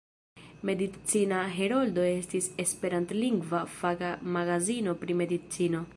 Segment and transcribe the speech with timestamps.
[0.69, 5.89] Medicina Heroldo estis esperantlingva faka magazino pri medicino.